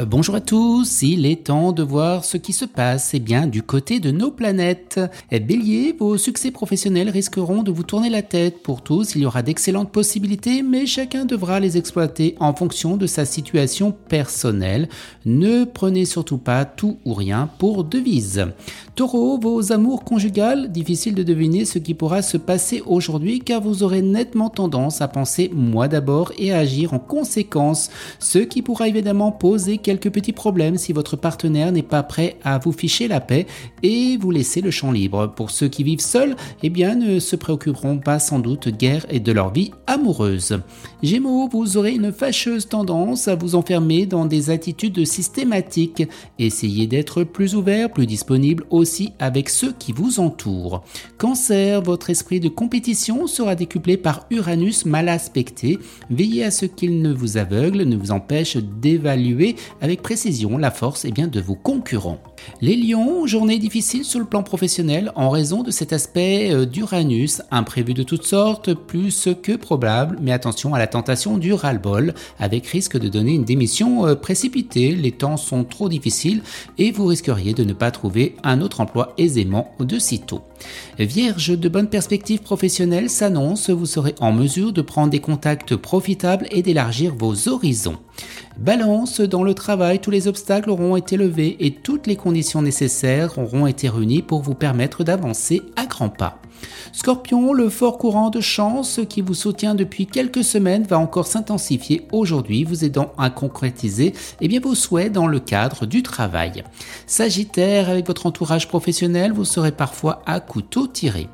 [0.00, 3.46] Euh, bonjour à tous, il est temps de voir ce qui se passe eh bien
[3.46, 4.98] du côté de nos planètes.
[5.30, 8.60] Eh, Bélier, vos succès professionnels risqueront de vous tourner la tête.
[8.64, 13.06] Pour tous, il y aura d'excellentes possibilités, mais chacun devra les exploiter en fonction de
[13.06, 14.88] sa situation personnelle.
[15.26, 18.46] Ne prenez surtout pas tout ou rien pour devise.
[18.96, 23.84] Taureau, vos amours conjugales, difficile de deviner ce qui pourra se passer aujourd'hui car vous
[23.84, 28.88] aurez nettement tendance à penser moi d'abord et à agir en conséquence, ce qui pourra
[28.88, 33.20] évidemment poser quelques petits problèmes si votre partenaire n'est pas prêt à vous ficher la
[33.20, 33.46] paix
[33.82, 35.32] et vous laisser le champ libre.
[35.36, 39.20] Pour ceux qui vivent seuls, eh bien, ne se préoccuperont pas sans doute guère et
[39.20, 40.58] de leur vie amoureuse.
[41.02, 46.02] Gémeaux, vous aurez une fâcheuse tendance à vous enfermer dans des attitudes systématiques.
[46.38, 50.82] Essayez d'être plus ouvert, plus disponible aussi avec ceux qui vous entourent.
[51.18, 55.78] Cancer, votre esprit de compétition sera décuplé par Uranus mal aspecté.
[56.08, 61.04] Veillez à ce qu'il ne vous aveugle, ne vous empêche d'évaluer avec précision la force
[61.04, 62.18] bien, de vos concurrents.
[62.62, 67.42] Les lions, journée difficile sur le plan professionnel en raison de cet aspect euh, d'Uranus,
[67.50, 72.66] imprévu de toutes sortes, plus que probable, mais attention à la tentation du ras-le-bol, avec
[72.66, 76.40] risque de donner une démission euh, précipitée, les temps sont trop difficiles
[76.78, 80.40] et vous risqueriez de ne pas trouver un autre emploi aisément de sitôt.
[80.98, 86.46] Vierge, de bonnes perspectives professionnelles s'annoncent, vous serez en mesure de prendre des contacts profitables
[86.50, 87.98] et d'élargir vos horizons.
[88.58, 93.36] Balance, dans le travail, tous les obstacles auront été levés et toutes les conditions nécessaires
[93.38, 96.38] auront été réunies pour vous permettre d'avancer à grands pas.
[96.92, 102.06] Scorpion, le fort courant de chance qui vous soutient depuis quelques semaines va encore s'intensifier
[102.12, 106.62] aujourd'hui, vous aidant à concrétiser eh vos souhaits dans le cadre du travail.
[107.06, 111.28] Sagittaire, avec votre entourage professionnel, vous serez parfois à couteau tiré.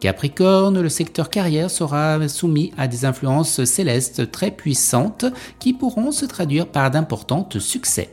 [0.00, 5.24] Capricorne, le secteur carrière sera soumis à des influences célestes très puissantes
[5.58, 8.12] qui pourront se traduire par d'importants succès.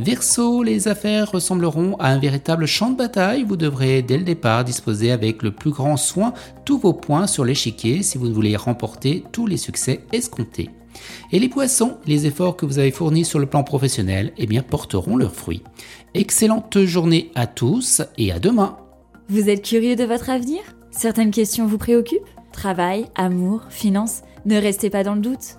[0.00, 3.44] Verseau, les affaires ressembleront à un véritable champ de bataille.
[3.44, 7.44] Vous devrez dès le départ disposer avec le plus grand soin tous vos points sur
[7.44, 10.70] l'échiquier si vous voulez remporter tous les succès escomptés.
[11.32, 14.62] Et les poissons, les efforts que vous avez fournis sur le plan professionnel, eh bien,
[14.62, 15.62] porteront leurs fruits.
[16.14, 18.76] Excellente journée à tous et à demain.
[19.28, 20.60] Vous êtes curieux de votre avenir?
[20.90, 22.22] Certaines questions vous préoccupent?
[22.52, 24.22] Travail, amour, finances?
[24.46, 25.58] Ne restez pas dans le doute.